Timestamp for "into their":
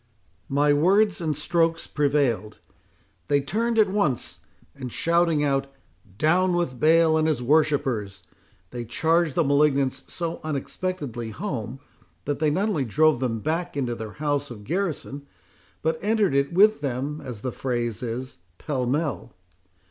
13.77-14.13